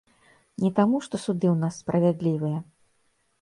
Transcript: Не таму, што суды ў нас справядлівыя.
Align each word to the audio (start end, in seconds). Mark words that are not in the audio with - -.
Не 0.63 0.71
таму, 0.79 1.01
што 1.07 1.19
суды 1.25 1.45
ў 1.51 1.55
нас 1.65 1.77
справядлівыя. 1.83 2.65